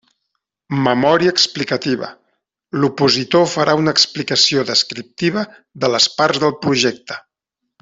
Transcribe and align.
Memòria 0.85 1.33
explicativa: 1.35 2.09
l'opositor 2.79 3.45
farà 3.53 3.77
una 3.83 3.93
explicació 3.99 4.65
descriptiva 4.73 5.45
de 5.85 5.93
les 5.97 6.09
parts 6.19 6.43
del 6.47 6.57
projecte. 6.67 7.21